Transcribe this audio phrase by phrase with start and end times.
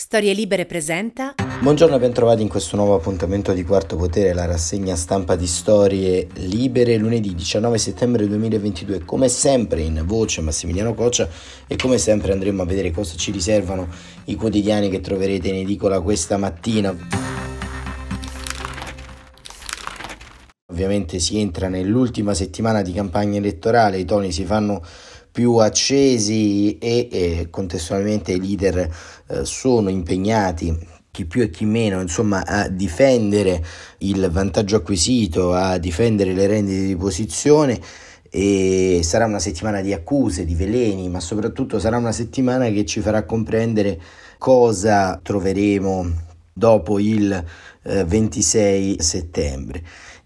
[0.00, 1.34] Storie Libere presenta.
[1.60, 6.26] Buongiorno e bentrovati in questo nuovo appuntamento di Quarto Potere, la rassegna stampa di Storie
[6.36, 9.04] Libere, lunedì 19 settembre 2022.
[9.04, 11.28] Come sempre in voce Massimiliano Coccia
[11.66, 13.88] e come sempre andremo a vedere cosa ci riservano
[14.24, 16.96] i quotidiani che troverete in edicola questa mattina.
[20.72, 24.82] Ovviamente si entra nell'ultima settimana di campagna elettorale, i toni si fanno
[25.30, 28.78] più accesi e, e contestualmente i leader
[29.28, 33.64] eh, sono impegnati chi più e chi meno, insomma, a difendere
[33.98, 37.80] il vantaggio acquisito, a difendere le rendite di posizione.
[38.32, 43.00] E sarà una settimana di accuse, di veleni, ma soprattutto sarà una settimana che ci
[43.00, 44.00] farà comprendere
[44.38, 47.44] cosa troveremo dopo il
[47.82, 49.82] eh, 26 settembre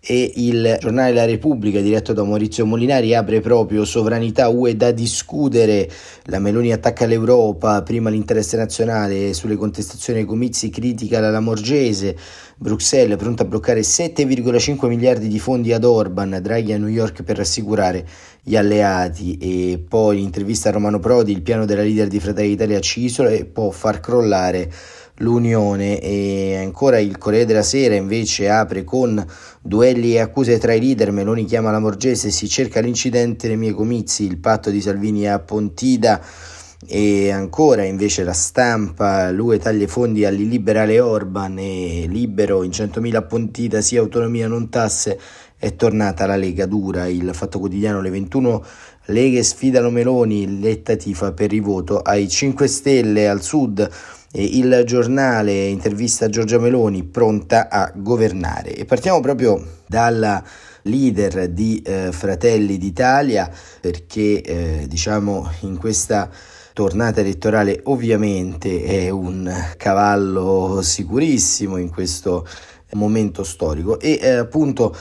[0.06, 5.90] e il giornale La Repubblica diretto da Maurizio Molinari apre proprio sovranità UE da discutere,
[6.24, 12.16] la Meloni attacca l'Europa, prima l'interesse nazionale sulle contestazioni ai comizi critica la Lamorgese,
[12.56, 17.38] Bruxelles pronta a bloccare 7,5 miliardi di fondi ad Orban, Draghi a New York per
[17.38, 18.06] rassicurare
[18.42, 19.38] gli alleati.
[19.38, 23.30] E poi intervista a Romano Prodi, il piano della leader di Fratelli d'Italia ci isola
[23.30, 24.70] e può far crollare
[25.18, 29.24] l'Unione e ancora il Corriere della Sera invece apre con
[29.60, 33.72] duelli e accuse tra i leader, Meloni chiama la Morgese, si cerca l'incidente nei miei
[33.72, 36.20] comizi, il patto di Salvini a Pontida.
[36.86, 43.14] E ancora invece la stampa, l'UE taglia i fondi all'illiberale Orban e libero in 100.000
[43.14, 45.18] a Pontida, sia autonomia non tasse,
[45.56, 48.64] è tornata la Lega dura, il Fatto Quotidiano le 21
[49.06, 53.86] Leghe sfidano Meloni, Letta tifa per il voto ai 5 Stelle al sud
[54.36, 58.74] il giornale intervista Giorgia Meloni pronta a governare.
[58.74, 60.42] E partiamo proprio dalla
[60.82, 66.28] leader di eh, Fratelli d'Italia perché eh, diciamo in questa
[66.72, 72.46] tornata elettorale ovviamente è un cavallo sicurissimo in questo
[72.94, 74.00] momento storico.
[74.00, 74.94] E eh, appunto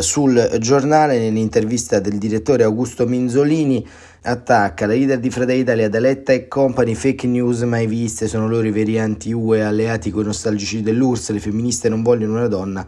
[0.00, 3.86] sul giornale nell'intervista del direttore Augusto Minzolini
[4.22, 4.86] attacca.
[4.86, 8.70] La leader di Fratelli Italia Daletta e company fake news mai viste sono loro i
[8.70, 12.86] veri anti-UE alleati con i nostalgici dell'URSS le femministe non vogliono una donna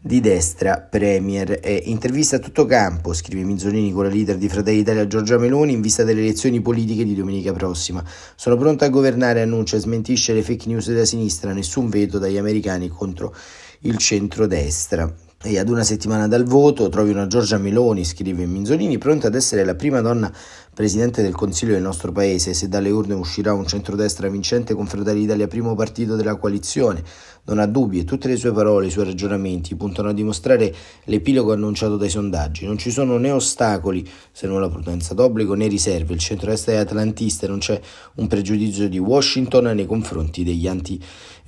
[0.00, 1.58] di destra premier.
[1.62, 5.72] E intervista a tutto campo scrive Minzolini con la leader di Fratelli Italia Giorgia Meloni
[5.72, 8.02] in vista delle elezioni politiche di domenica prossima.
[8.34, 11.52] Sono pronta a governare annuncia e smentisce le fake news della sinistra.
[11.52, 13.34] Nessun veto dagli americani contro
[13.80, 19.28] il centrodestra e ad una settimana dal voto trovi una Giorgia Meloni, scrive Minzolini, pronta
[19.28, 20.30] ad essere la prima donna
[20.74, 22.52] presidente del Consiglio del nostro paese.
[22.52, 27.02] Se dalle urne uscirà un centrodestra vincente con Fratelli d'Italia primo partito della coalizione,
[27.44, 30.74] non ha dubbi e tutte le sue parole, i suoi ragionamenti puntano a dimostrare
[31.04, 32.66] l'epilogo annunciato dai sondaggi.
[32.66, 36.12] Non ci sono né ostacoli, se non la prudenza d'obbligo, né riserve.
[36.12, 37.80] Il centrodestra è atlantista e non c'è
[38.16, 40.68] un pregiudizio di Washington nei confronti degli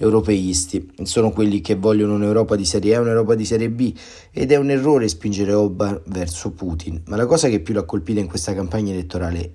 [0.03, 0.93] anti-europeisti.
[1.05, 3.95] Sono quelli che vogliono un'Europa di serie A e un'Europa di serie B
[4.33, 7.03] ed è un errore spingere Obama verso Putin.
[7.07, 9.51] Ma la cosa che più l'ha colpita in questa campagna elettorale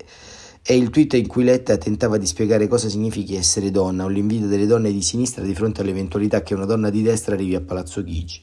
[0.62, 4.46] è il tweet in cui Letta tentava di spiegare cosa significhi essere donna o l'invito
[4.46, 8.02] delle donne di sinistra di fronte all'eventualità che una donna di destra arrivi a Palazzo
[8.02, 8.42] Chigi.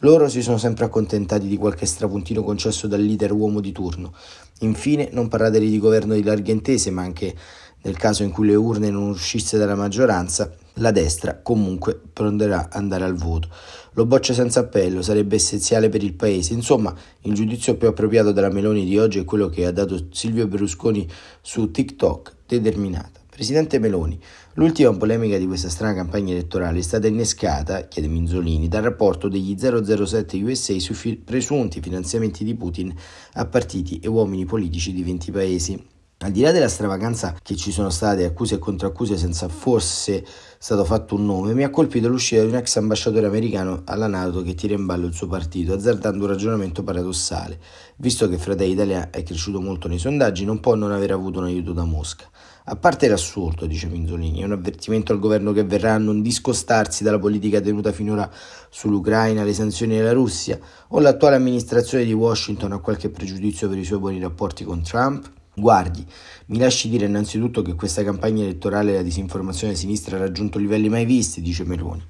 [0.00, 4.12] Loro si sono sempre accontentati di qualche strapuntino concesso dal leader uomo di turno.
[4.60, 7.32] Infine, non parlateli di governo di larghe intese, ma anche
[7.82, 12.74] nel caso in cui le urne non uscisse dalla maggioranza, la destra comunque pronderà ad
[12.74, 13.48] andare al voto.
[13.94, 16.54] Lo boccia senza appello sarebbe essenziale per il paese.
[16.54, 20.46] Insomma, il giudizio più appropriato della Meloni di oggi è quello che ha dato Silvio
[20.46, 21.08] Berlusconi
[21.40, 23.20] su TikTok, determinata.
[23.28, 24.20] Presidente Meloni,
[24.54, 29.56] l'ultima polemica di questa strana campagna elettorale è stata innescata, chiede Minzolini, dal rapporto degli
[29.58, 32.94] 007 USA sui fi- presunti finanziamenti di Putin
[33.34, 35.91] a partiti e uomini politici di 20 paesi.
[36.24, 40.24] Al di là della stravaganza che ci sono state accuse e contraccuse senza forse
[40.56, 44.40] stato fatto un nome, mi ha colpito l'uscita di un ex ambasciatore americano alla Nato
[44.42, 47.58] che tira in ballo il suo partito, azzardando un ragionamento paradossale.
[47.96, 51.46] Visto che Fratelli Italia è cresciuto molto nei sondaggi, non può non aver avuto un
[51.46, 52.26] aiuto da Mosca.
[52.66, 57.02] A parte l'assurdo, dice Minzolini, è un avvertimento al governo che verrà a non discostarsi
[57.02, 58.30] dalla politica tenuta finora
[58.70, 60.56] sull'Ucraina, le sanzioni della Russia,
[60.90, 65.40] o l'attuale amministrazione di Washington ha qualche pregiudizio per i suoi buoni rapporti con Trump?
[65.54, 66.02] Guardi,
[66.46, 71.04] mi lasci dire innanzitutto che questa campagna elettorale la disinformazione sinistra ha raggiunto livelli mai
[71.04, 72.02] visti, dice Meloni.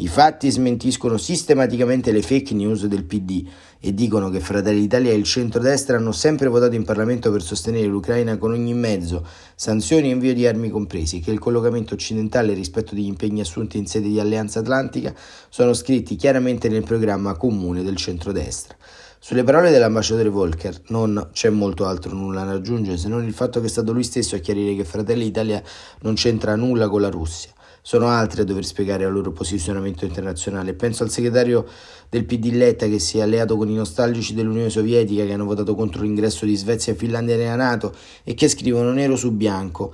[0.00, 3.46] I fatti smentiscono sistematicamente le fake news del PD
[3.78, 7.86] e dicono che Fratelli d'Italia e il centrodestra hanno sempre votato in Parlamento per sostenere
[7.86, 9.24] l'Ucraina con ogni mezzo,
[9.54, 13.86] sanzioni e invio di armi compresi, che il collocamento occidentale rispetto agli impegni assunti in
[13.86, 15.14] sede di Alleanza Atlantica
[15.48, 18.76] sono scritti chiaramente nel programma comune del centrodestra.
[19.20, 23.58] Sulle parole dell'ambasciatore Volker non c'è molto altro nulla da aggiungere se non il fatto
[23.58, 25.60] che è stato lui stesso a chiarire che Fratelli d'Italia
[26.02, 27.50] non c'entra nulla con la Russia.
[27.82, 30.74] sono altri a dover spiegare il loro posizionamento internazionale.
[30.74, 31.66] Penso al segretario
[32.08, 35.74] del PD Letta che si è alleato con i nostalgici dell'Unione Sovietica che hanno votato
[35.74, 37.92] contro l'ingresso di Svezia e Finlandia nella Nato
[38.22, 39.92] e che scrivono nero su bianco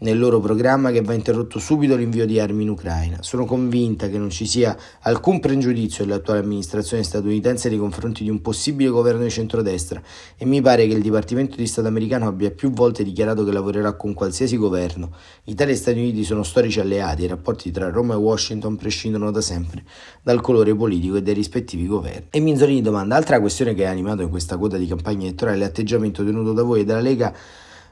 [0.00, 3.18] nel loro programma che va interrotto subito l'invio di armi in Ucraina.
[3.20, 8.40] Sono convinta che non ci sia alcun pregiudizio dell'attuale amministrazione statunitense nei confronti di un
[8.40, 10.00] possibile governo di centrodestra
[10.36, 13.92] e mi pare che il Dipartimento di Stato americano abbia più volte dichiarato che lavorerà
[13.94, 15.12] con qualsiasi governo.
[15.44, 19.40] Italia e Stati Uniti sono storici alleati i rapporti tra Roma e Washington prescindono da
[19.40, 19.84] sempre
[20.22, 22.28] dal colore politico e dai rispettivi governi.
[22.30, 26.24] E Minzolini domanda, altra questione che ha animato in questa coda di campagna elettorale l'atteggiamento
[26.24, 27.34] tenuto da voi e dalla Lega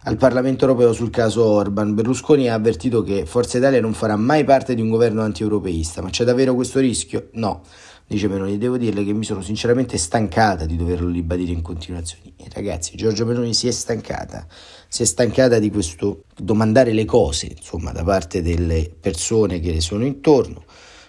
[0.08, 4.42] al Parlamento europeo sul caso Orban, Berlusconi ha avvertito che Forza Italia non farà mai
[4.42, 7.28] parte di un governo anti-europeista, ma c'è davvero questo rischio?
[7.32, 7.60] No,
[8.06, 12.32] dice Meloni, devo dirle che mi sono sinceramente stancata di doverlo ribadire in continuazione.
[12.38, 14.46] E ragazzi, Giorgio Meloni si è stancata,
[14.88, 19.82] si è stancata di questo domandare le cose, insomma, da parte delle persone che le
[19.82, 20.64] sono intorno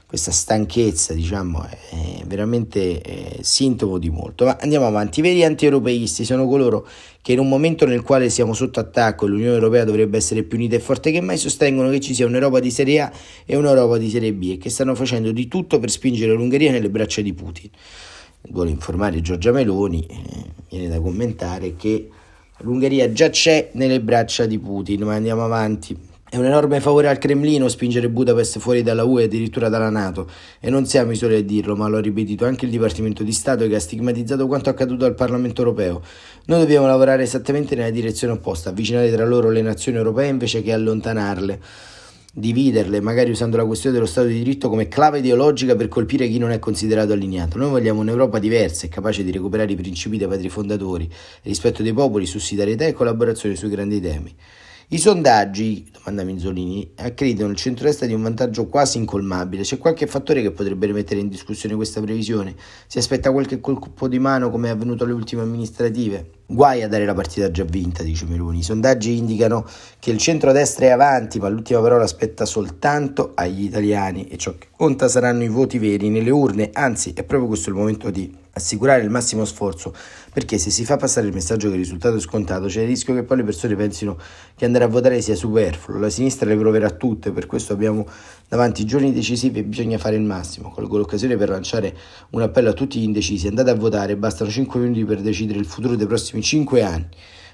[0.10, 4.44] questa stanchezza, diciamo, è veramente è sintomo di molto.
[4.44, 5.20] Ma andiamo avanti.
[5.20, 6.88] I veri anti-europeisti sono coloro
[7.22, 10.58] che in un momento nel quale siamo sotto attacco e l'Unione Europea dovrebbe essere più
[10.58, 13.12] unita e forte che mai, sostengono che ci sia un'Europa di Serie A
[13.46, 16.90] e un'Europa di Serie B e che stanno facendo di tutto per spingere l'Ungheria nelle
[16.90, 17.70] braccia di Putin.
[18.50, 20.16] Vuole informare Giorgia Meloni, eh,
[20.70, 22.10] viene da commentare che
[22.62, 26.09] l'Ungheria già c'è nelle braccia di Putin, ma andiamo avanti.
[26.32, 30.30] È un enorme favore al Cremlino spingere Budapest fuori dalla UE e addirittura dalla Nato.
[30.60, 33.32] E non siamo i soli a dirlo, ma lo ha ripetuto anche il Dipartimento di
[33.32, 36.04] Stato che ha stigmatizzato quanto accaduto al Parlamento europeo.
[36.46, 40.72] Noi dobbiamo lavorare esattamente nella direzione opposta, avvicinare tra loro le nazioni europee invece che
[40.72, 41.60] allontanarle
[42.32, 46.38] dividerle, magari usando la questione dello Stato di diritto come clave ideologica per colpire chi
[46.38, 47.58] non è considerato allineato.
[47.58, 51.10] Noi vogliamo un'Europa diversa e capace di recuperare i principi dei padri fondatori,
[51.42, 54.36] rispetto dei popoli, sussidiarietà e collaborazione sui grandi temi.
[54.92, 59.62] I sondaggi, domanda Minzolini, accreditano il centro-destra di un vantaggio quasi incolmabile.
[59.62, 62.56] C'è qualche fattore che potrebbe rimettere in discussione questa previsione?
[62.88, 66.32] Si aspetta qualche colpo di mano come è avvenuto alle ultime amministrative?
[66.48, 68.58] Guai a dare la partita già vinta, dice Meloni.
[68.58, 69.64] I sondaggi indicano
[70.00, 74.70] che il centro-destra è avanti, ma l'ultima parola aspetta soltanto agli italiani e ciò che
[74.76, 76.72] conta saranno i voti veri nelle urne.
[76.74, 79.94] Anzi, è proprio questo il momento di assicurare il massimo sforzo,
[80.32, 83.14] perché se si fa passare il messaggio che il risultato è scontato, c'è il rischio
[83.16, 84.18] che poi le persone pensino
[84.56, 85.98] che andare a votare sia superfluo.
[86.00, 88.06] La sinistra le proverà tutte, per questo abbiamo
[88.48, 90.70] davanti giorni decisivi e bisogna fare il massimo.
[90.70, 91.96] Colgo l'occasione per lanciare
[92.32, 95.66] un appello a tutti gli indecisi, andate a votare, bastano 5 minuti per decidere il
[95.66, 97.08] futuro dei prossimi 5 anni.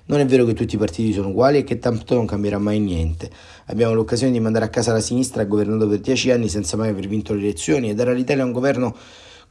[0.07, 2.79] Non è vero che tutti i partiti sono uguali e che tanto non cambierà mai
[2.79, 3.27] niente.
[3.65, 7.07] Abbiamo l'occasione di mandare a casa la sinistra, governato per 10 anni senza mai aver
[7.07, 8.95] vinto le elezioni e dare all'Italia un governo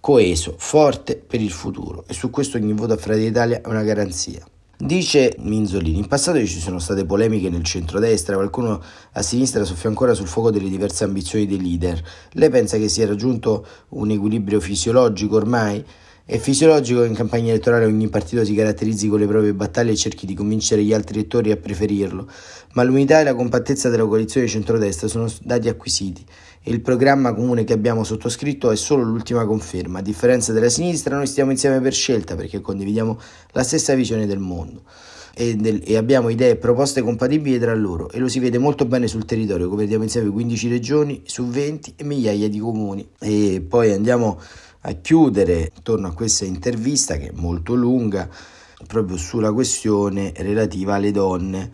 [0.05, 3.83] coeso, forte per il futuro e su questo ogni voto a Fratelli d'Italia è una
[3.83, 4.45] garanzia.
[4.77, 10.13] Dice Minzolini, in passato ci sono state polemiche nel centrodestra, qualcuno a sinistra soffia ancora
[10.13, 12.03] sul fuoco delle diverse ambizioni dei leader.
[12.33, 15.83] Lei pensa che sia raggiunto un equilibrio fisiologico ormai?
[16.27, 19.97] È fisiologico che in campagna elettorale ogni partito si caratterizzi con le proprie battaglie e
[19.97, 22.27] cerchi di convincere gli altri elettori a preferirlo,
[22.73, 26.25] ma l'unità e la compattezza della coalizione di centrodestra sono dati acquisiti
[26.63, 29.99] e il programma comune che abbiamo sottoscritto è solo l'ultima conferma.
[29.99, 33.21] A differenza della sinistra noi stiamo insieme per scelta perché condividiamo
[33.53, 34.85] la stessa visione del mondo.
[35.37, 38.87] E, del, e, abbiamo idee e proposte compatibili tra loro e lo si vede molto
[38.87, 43.07] bene sul territorio, governiamo insieme 15 regioni su 20 e migliaia di comuni.
[43.19, 44.41] E poi andiamo
[44.87, 48.29] a chiudere intorno a questa intervista che è molto lunga
[48.87, 51.71] proprio sulla questione relativa alle donne.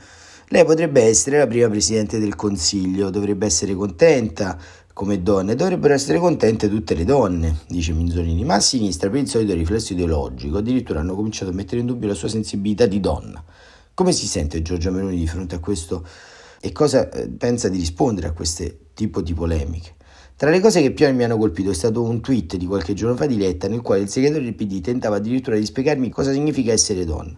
[0.49, 4.59] Lei potrebbe essere la prima Presidente del Consiglio, dovrebbe essere contenta
[4.93, 9.29] come donne, dovrebbero essere contente tutte le donne, dice Minzolini, ma a sinistra per il
[9.29, 13.43] solito riflesso ideologico addirittura hanno cominciato a mettere in dubbio la sua sensibilità di donna.
[13.95, 16.07] Come si sente Giorgia Meloni di fronte a questo
[16.61, 19.95] e cosa eh, pensa di rispondere a queste tipo di polemiche?
[20.41, 23.15] Tra le cose che più mi hanno colpito è stato un tweet di qualche giorno
[23.15, 26.73] fa di Letta nel quale il segretario del PD tentava addirittura di spiegarmi cosa significa
[26.73, 27.37] essere donna.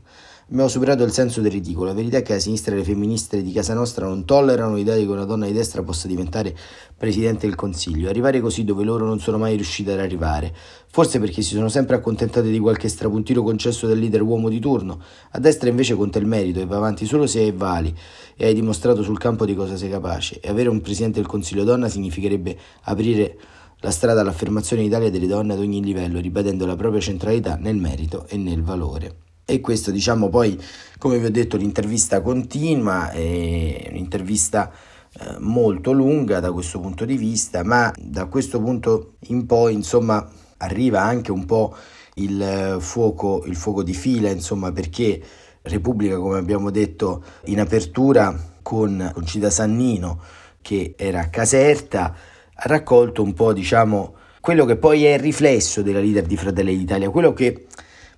[0.53, 1.87] Abbiamo superato il senso del ridicolo.
[1.87, 4.95] La verità è che la sinistra e le femministe di casa nostra non tollerano l'idea
[4.97, 6.55] che una donna di destra possa diventare
[6.95, 10.55] presidente del Consiglio, arrivare così dove loro non sono mai riusciti ad arrivare.
[10.89, 15.01] Forse perché si sono sempre accontentate di qualche strapuntino concesso dal leader uomo di turno.
[15.31, 17.97] A destra invece conta il merito e va avanti solo se hai vali
[18.37, 20.39] e hai dimostrato sul campo di cosa sei capace.
[20.39, 23.39] E avere un presidente del Consiglio donna significherebbe aprire
[23.79, 27.77] la strada all'affermazione in Italia delle donne ad ogni livello, ribadendo la propria centralità nel
[27.77, 29.32] merito e nel valore.
[29.45, 30.61] E questo, diciamo, poi,
[30.99, 37.17] come vi ho detto, l'intervista continua, è un'intervista eh, molto lunga da questo punto di
[37.17, 40.27] vista, ma da questo punto in poi, insomma,
[40.59, 41.75] arriva anche un po'
[42.15, 45.21] il fuoco, il fuoco di fila, insomma, perché
[45.63, 50.21] Repubblica, come abbiamo detto in apertura con Concita Sannino,
[50.61, 52.15] che era a Caserta,
[52.55, 56.77] ha raccolto un po', diciamo, quello che poi è il riflesso della leader di Fratelli
[56.77, 57.67] d'Italia, quello che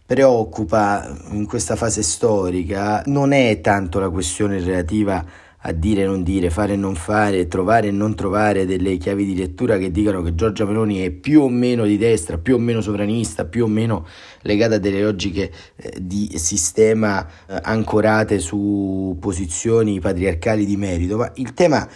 [0.06, 5.24] preoccupa in questa fase storica non è tanto la questione relativa
[5.66, 9.24] a dire e non dire, fare e non fare, trovare e non trovare delle chiavi
[9.24, 12.58] di lettura che dicano che Giorgia Meloni è più o meno di destra, più o
[12.58, 14.06] meno sovranista, più o meno
[14.42, 21.32] legata a delle logiche eh, di sistema eh, ancorate su posizioni patriarcali di merito, ma
[21.36, 21.88] il tema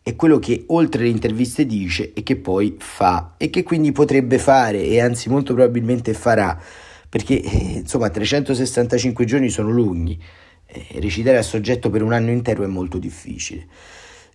[0.00, 4.38] è quello che oltre le interviste dice e che poi fa e che quindi potrebbe
[4.38, 6.56] fare e anzi molto probabilmente farà
[7.16, 10.22] perché eh, insomma 365 giorni sono lunghi
[10.66, 13.66] eh, recitare a soggetto per un anno intero è molto difficile.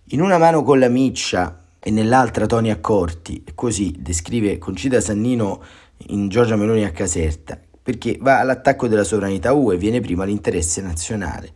[0.06, 5.62] In una mano con la miccia e nell'altra Toni Accorti, così descrive Concita Sannino
[6.08, 11.52] in Giorgia Meloni a Caserta, perché va all'attacco della sovranità UE, viene prima l'interesse nazionale.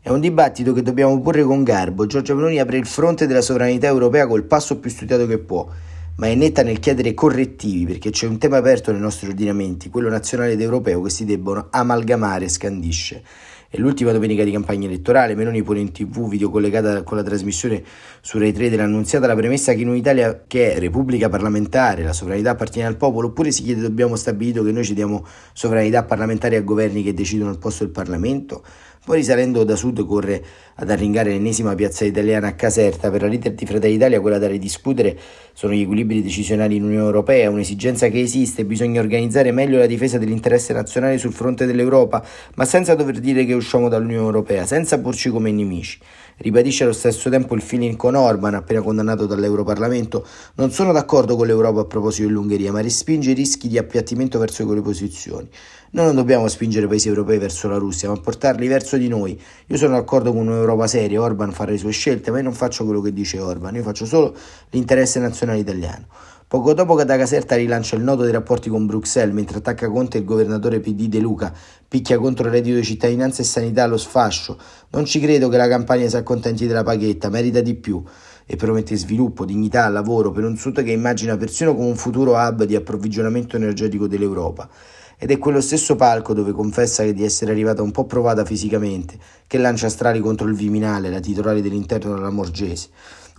[0.00, 2.06] È un dibattito che dobbiamo porre con garbo.
[2.06, 5.68] Giorgia Meloni apre il fronte della sovranità europea col passo più studiato che può,
[6.16, 10.08] ma è netta nel chiedere correttivi perché c'è un tema aperto nei nostri ordinamenti, quello
[10.08, 13.22] nazionale ed europeo, che si debbono amalgamare, scandisce.
[13.68, 17.82] È l'ultima domenica di campagna elettorale, Meloni pone in tv video collegata con la trasmissione
[18.20, 22.50] su Rai 3 dell'annunziata la premessa che in un'Italia che è repubblica parlamentare la sovranità
[22.50, 26.60] appartiene al popolo, oppure si chiede dobbiamo stabilito che noi ci diamo sovranità parlamentare a
[26.60, 28.62] governi che decidono al posto del Parlamento?
[29.04, 30.42] Poi risalendo da sud corre
[30.76, 34.46] ad arringare l'ennesima piazza italiana a Caserta per la leader di Fratelli d'Italia, quella da
[34.46, 35.14] ridiscutere
[35.52, 40.16] sono gli equilibri decisionali in Unione Europea, un'esigenza che esiste, bisogna organizzare meglio la difesa
[40.16, 45.28] dell'interesse nazionale sul fronte dell'Europa, ma senza dover dire che usciamo dall'Unione Europea, senza porci
[45.28, 45.98] come nemici.
[46.38, 50.26] Ribadisce allo stesso tempo il feeling con Orban, appena condannato dall'Europarlamento.
[50.54, 54.64] Non sono d'accordo con l'Europa a proposito dell'Ungheria, ma respinge i rischi di appiattimento verso
[54.64, 55.48] quelle posizioni.
[55.94, 59.40] Noi non dobbiamo spingere i paesi europei verso la Russia, ma portarli verso di noi.
[59.66, 62.84] Io sono d'accordo con un'Europa seria, Orban farà le sue scelte, ma io non faccio
[62.84, 64.34] quello che dice Orban, io faccio solo
[64.70, 66.06] l'interesse nazionale italiano.
[66.48, 70.18] Poco dopo che da Caserta rilancia il nodo dei rapporti con Bruxelles, mentre attacca Conte
[70.18, 71.54] il governatore PD De Luca,
[71.86, 74.58] picchia contro il reddito di cittadinanza e sanità lo sfascio.
[74.90, 78.02] Non ci credo che la campagna si accontenti della paghetta, merita di più
[78.44, 82.64] e promette sviluppo, dignità, lavoro per un sud che immagina persino come un futuro hub
[82.64, 84.68] di approvvigionamento energetico dell'Europa.
[85.18, 89.16] Ed è quello stesso palco dove confessa di essere arrivata un po' provata fisicamente,
[89.46, 92.88] che lancia strali contro il Viminale, la titolare dell'interno della Morgese.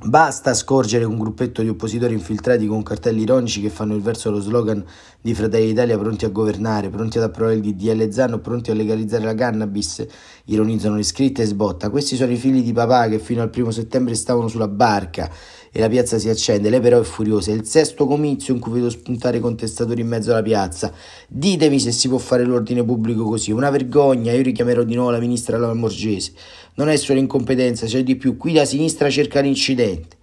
[0.03, 4.41] Basta scorgere un gruppetto di oppositori infiltrati con cartelli ironici che fanno il verso allo
[4.41, 4.83] slogan
[5.21, 9.23] di Fratelli d'Italia pronti a governare, pronti ad approvare il DDL Zano, pronti a legalizzare
[9.23, 10.05] la cannabis,
[10.45, 11.89] ironizzano le scritte e sbotta.
[11.89, 15.31] Questi sono i figli di papà che fino al primo settembre stavano sulla barca
[15.77, 16.69] e la piazza si accende.
[16.69, 17.51] Lei però è furiosa.
[17.51, 20.89] È il sesto comizio in cui vedo spuntare contestatori in mezzo alla piazza.
[21.27, 23.51] Ditemi se si può fare l'ordine pubblico così.
[23.51, 24.31] Una vergogna.
[24.31, 26.31] Io richiamerò di nuovo la ministra Lamorgese.
[26.75, 28.37] Non è solo incompetenza, c'è di più.
[28.37, 30.15] Qui la sinistra cerca l'incidente.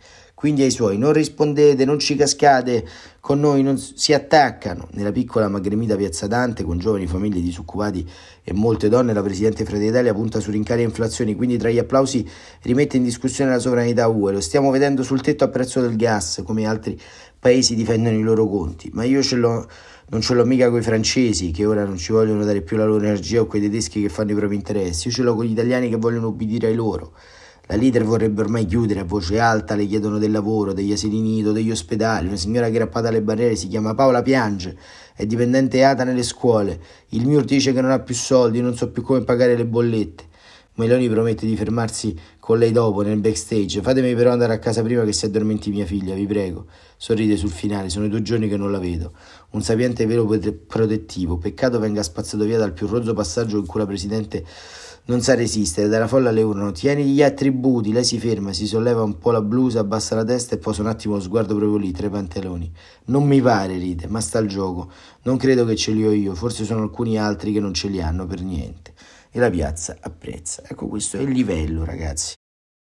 [0.43, 2.85] Quindi ai suoi non rispondete, non ci cascate
[3.21, 4.89] con noi, non si attaccano.
[4.91, 8.05] Nella piccola ma gremita piazza Dante, con giovani famiglie disoccupati
[8.43, 11.79] e molte donne, la Presidente Fratelli d'Italia punta su rincari e inflazioni, quindi tra gli
[11.79, 12.29] applausi
[12.63, 14.33] rimette in discussione la sovranità UE.
[14.33, 17.01] Lo stiamo vedendo sul tetto a prezzo del gas, come altri
[17.39, 19.69] paesi difendono i loro conti, ma io ce l'ho
[20.09, 22.85] non ce l'ho mica con i francesi che ora non ci vogliono dare più la
[22.85, 25.53] loro energia o quei tedeschi che fanno i propri interessi, io ce l'ho con gli
[25.53, 27.13] italiani che vogliono ubbidire ai loro.
[27.73, 31.52] La leader vorrebbe ormai chiudere a voce alta, le chiedono del lavoro, degli asili nido,
[31.52, 32.26] degli ospedali.
[32.26, 34.76] Una signora grappata alle barriere si chiama Paola Piange,
[35.14, 36.79] è dipendente ATA nelle scuole.
[37.11, 40.25] Il MIUR dice che non ha più soldi, non so più come pagare le bollette.
[40.75, 43.81] Meloni promette di fermarsi con lei dopo nel backstage.
[43.81, 46.67] Fatemi però andare a casa prima che si addormenti mia figlia, vi prego.
[46.99, 49.12] Sorride sul finale, sono due giorni che non la vedo.
[49.52, 50.26] Un sapiente velo
[50.67, 51.38] protettivo.
[51.38, 54.45] Peccato venga spazzato via dal più rozzo passaggio in cui la presidente
[55.04, 59.02] non sa resistere, dalla folla le urlano tieni gli attributi, lei si ferma, si solleva
[59.02, 61.90] un po' la blusa, abbassa la testa e posa un attimo lo sguardo proprio lì,
[61.90, 62.73] tra i pantaloni.
[63.06, 64.92] Non mi pare, ride, ma sta il gioco.
[65.23, 68.00] Non credo che ce li ho io, forse sono alcuni altri che non ce li
[68.00, 68.92] hanno per niente.
[69.30, 70.62] E la piazza apprezza.
[70.64, 72.35] Ecco questo è il livello, ragazzi.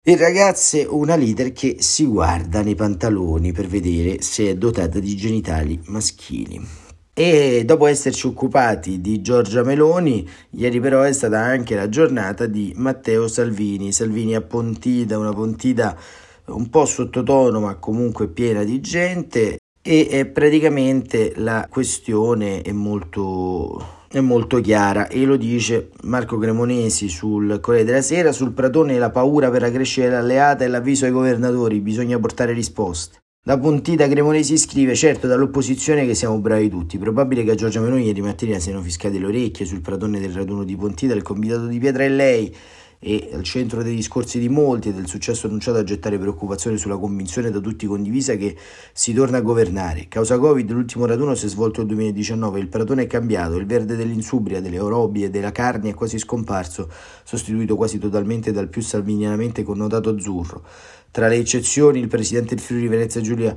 [0.03, 5.15] E ragazze, una leader che si guarda nei pantaloni per vedere se è dotata di
[5.15, 6.86] genitali maschili.
[7.19, 12.73] E dopo esserci occupati di Giorgia Meloni, ieri però è stata anche la giornata di
[12.75, 13.91] Matteo Salvini.
[13.91, 15.97] Salvini a Pontida, una Pontida
[16.45, 24.19] un po' sottotono ma comunque piena di gente e praticamente la questione è molto, è
[24.19, 29.49] molto chiara e lo dice Marco Cremonesi sul Corriere della Sera, sul Pratone la paura
[29.49, 33.17] per la crescita dell'alleata e l'avviso ai governatori, bisogna portare risposte.
[33.47, 38.03] La Pontita Cremonesi scrive, certo dall'opposizione che siamo bravi tutti, probabile che a Giorgia Meloni
[38.03, 41.79] ieri mattina siano fiscate le orecchie sul pratone del raduno di Pontita, il convitato di
[41.79, 42.53] Pietra e lei,
[42.99, 46.97] e al centro dei discorsi di molti e del successo annunciato a gettare preoccupazione sulla
[46.97, 48.55] convinzione da tutti condivisa che
[48.91, 50.07] si torna a governare.
[50.07, 53.95] Causa Covid l'ultimo raduno si è svolto nel 2019, il pratone è cambiato, il verde
[53.95, 56.89] dell'insubria, delle orobi e della carne è quasi scomparso,
[57.23, 60.63] sostituito quasi totalmente dal più salvinianamente connotato azzurro.
[61.11, 63.55] Tra le eccezioni il presidente del Friuli Venezia Giulia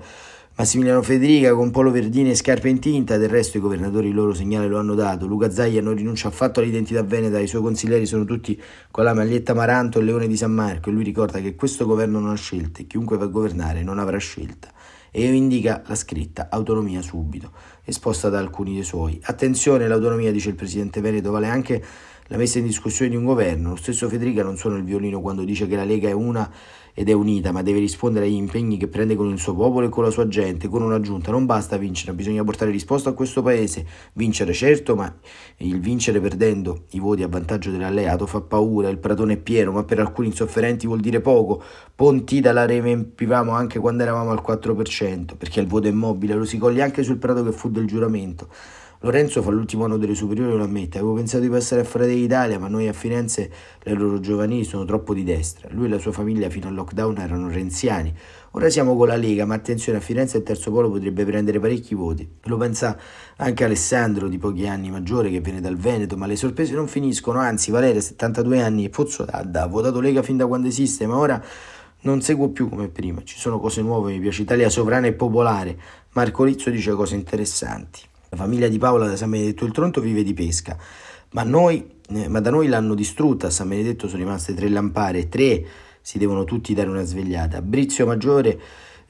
[0.60, 4.34] Massimiliano Federica con Polo Verdini e scarpe in tinta, del resto i governatori il loro
[4.34, 5.26] segnale lo hanno dato.
[5.26, 9.54] Luca Zaia non rinuncia affatto all'identità veneta, i suoi consiglieri sono tutti con la maglietta
[9.54, 12.86] Maranto e Leone di San Marco e lui ricorda che questo governo non ha scelte,
[12.86, 14.68] chiunque va a governare non avrà scelta.
[15.10, 17.52] E indica la scritta autonomia subito,
[17.84, 19.18] esposta da alcuni dei suoi.
[19.22, 21.82] Attenzione, l'autonomia, dice il presidente Veneto, vale anche
[22.30, 23.70] la messa in discussione di un governo.
[23.70, 26.48] Lo stesso Federica non suona il violino quando dice che la Lega è una
[26.94, 29.88] ed è unita, ma deve rispondere agli impegni che prende con il suo popolo e
[29.88, 31.32] con la sua gente, con una giunta.
[31.32, 33.84] Non basta vincere, bisogna portare risposta a questo paese.
[34.12, 35.12] Vincere certo, ma
[35.58, 39.82] il vincere perdendo i voti a vantaggio dell'alleato fa paura, il pratone è pieno, ma
[39.82, 41.60] per alcuni insofferenti vuol dire poco.
[41.96, 46.58] Pontida la riempivamo anche quando eravamo al 4%, perché il voto è mobile, lo si
[46.58, 48.46] coglie anche sul prato che fu del giuramento.
[49.02, 50.98] Lorenzo fa l'ultimo anno delle superiori lo ammette.
[50.98, 53.50] Avevo pensato di passare a Fratelli d'Italia, ma noi a Firenze
[53.82, 55.70] le loro giovanili sono troppo di destra.
[55.72, 58.14] Lui e la sua famiglia fino al lockdown erano renziani.
[58.50, 61.94] Ora siamo con la Lega, ma attenzione, a Firenze il terzo polo potrebbe prendere parecchi
[61.94, 62.28] voti.
[62.42, 62.94] Lo pensa
[63.36, 67.38] anche Alessandro, di pochi anni maggiore, che viene dal Veneto, ma le sorprese non finiscono.
[67.38, 71.16] Anzi, Valeria, 72 anni, e Pozzo d'Adda, ha votato Lega fin da quando esiste, ma
[71.16, 71.42] ora
[72.02, 73.22] non seguo più come prima.
[73.24, 75.78] Ci sono cose nuove, mi piace Italia sovrana e popolare.
[76.12, 78.08] Marco Rizzo dice cose interessanti.
[78.30, 80.76] La famiglia di Paola da San Benedetto il Tronto vive di pesca,
[81.32, 83.48] ma, noi, eh, ma da noi l'hanno distrutta.
[83.48, 85.66] A San Benedetto sono rimaste tre lampare, tre
[86.00, 87.60] si devono tutti dare una svegliata.
[87.60, 88.58] Brizio Maggiore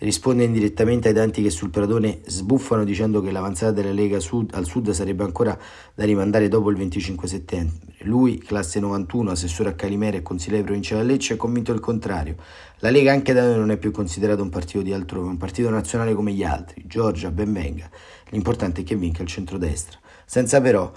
[0.00, 4.64] risponde indirettamente ai tanti che sul Pratone sbuffano dicendo che l'avanzata della Lega Sud, al
[4.64, 5.58] sud sarebbe ancora
[5.94, 7.94] da rimandare dopo il 25 settembre.
[8.00, 12.36] Lui, classe 91, assessore a Calimera e consigliere provinciale a Lecce, è convinto il contrario.
[12.78, 15.68] La Lega anche da noi non è più considerata un partito di altrove, un partito
[15.68, 16.82] nazionale come gli altri.
[16.86, 17.90] Giorgia, ben venga.
[18.30, 20.90] L'importante è che vinca il centrodestra, senza però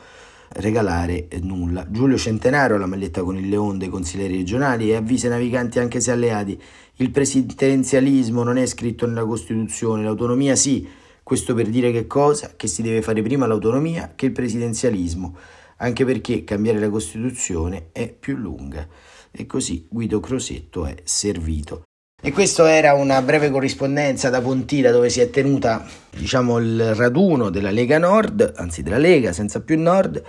[0.50, 1.86] regalare nulla.
[1.90, 6.00] Giulio Centenaro, la maglietta con il leone dei consiglieri regionali, e avvisa i naviganti anche
[6.00, 6.60] se alleati.
[6.98, 10.88] Il presidenzialismo non è scritto nella Costituzione, l'autonomia sì.
[11.24, 12.54] Questo per dire che cosa?
[12.56, 15.38] Che si deve fare prima l'autonomia che il presidenzialismo,
[15.78, 18.88] anche perché cambiare la Costituzione è più lunga.
[19.32, 21.84] E così Guido Crosetto è servito.
[22.26, 27.50] E questa era una breve corrispondenza da Pontida dove si è tenuta diciamo, il raduno
[27.50, 30.24] della Lega Nord, anzi della Lega senza più Nord,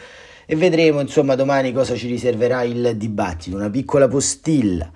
[0.44, 4.90] e vedremo insomma domani cosa ci riserverà il dibattito, una piccola postilla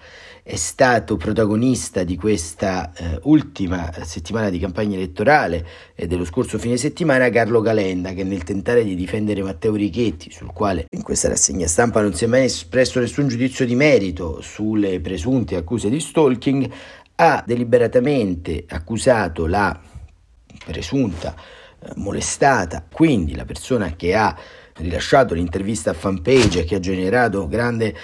[0.48, 6.78] è stato protagonista di questa eh, ultima settimana di campagna elettorale e dello scorso fine
[6.78, 11.66] settimana Carlo Calenda che nel tentare di difendere Matteo Richetti sul quale in questa rassegna
[11.66, 16.70] stampa non si è mai espresso nessun giudizio di merito sulle presunte accuse di stalking
[17.16, 19.78] ha deliberatamente accusato la
[20.64, 21.34] presunta
[21.80, 24.34] eh, molestata, quindi la persona che ha
[24.78, 27.94] rilasciato l'intervista a fanpage e che ha generato grande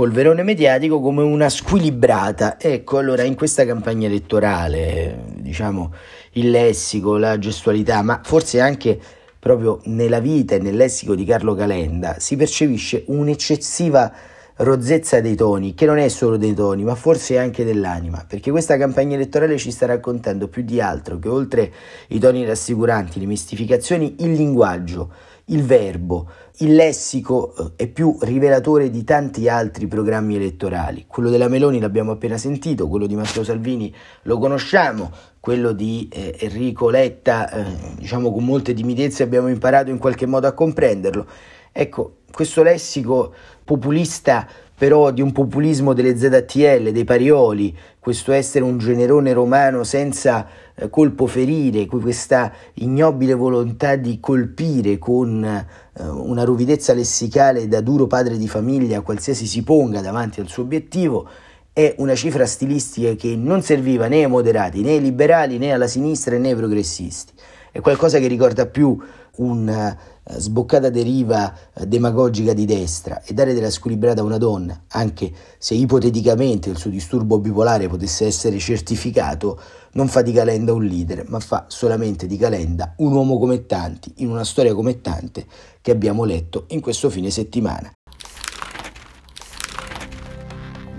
[0.00, 2.58] polverone mediatico come una squilibrata.
[2.58, 5.92] Ecco, allora in questa campagna elettorale, diciamo,
[6.32, 8.98] il lessico, la gestualità, ma forse anche
[9.38, 14.10] proprio nella vita e nel lessico di Carlo Calenda si percepisce un'eccessiva
[14.56, 18.78] rozzezza dei toni, che non è solo dei toni, ma forse anche dell'anima, perché questa
[18.78, 21.72] campagna elettorale ci sta raccontando più di altro che oltre
[22.08, 25.12] i toni rassicuranti, le mistificazioni, il linguaggio,
[25.50, 31.04] il verbo, il lessico eh, è più rivelatore di tanti altri programmi elettorali.
[31.06, 36.36] Quello della Meloni l'abbiamo appena sentito, quello di Matteo Salvini lo conosciamo, quello di eh,
[36.40, 37.64] Enrico Letta, eh,
[37.96, 41.26] diciamo con molte timidezze abbiamo imparato in qualche modo a comprenderlo.
[41.72, 43.32] Ecco, questo lessico
[43.64, 44.46] populista
[44.80, 50.88] però di un populismo delle ZTL, dei parioli, questo essere un generone romano senza eh,
[50.88, 58.38] colpo ferire, questa ignobile volontà di colpire con eh, una ruvidezza lessicale da duro padre
[58.38, 61.28] di famiglia qualsiasi si ponga davanti al suo obiettivo,
[61.74, 65.88] è una cifra stilistica che non serviva né ai moderati né ai liberali né alla
[65.88, 67.34] sinistra né ai progressisti.
[67.70, 69.96] È qualcosa che ricorda più eh,
[70.38, 75.74] sboccata deriva eh, demagogica di destra e dare della squilibrata a una donna, anche se
[75.74, 79.60] ipoteticamente il suo disturbo bipolare potesse essere certificato,
[79.92, 84.12] non fa di Calenda un leader, ma fa solamente di Calenda un uomo come tanti,
[84.16, 85.46] in una storia come tante
[85.80, 87.90] che abbiamo letto in questo fine settimana.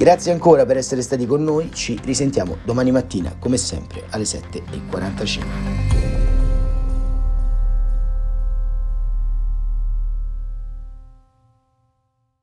[0.01, 6.00] Grazie ancora per essere stati con noi, ci risentiamo domani mattina come sempre alle 7.45.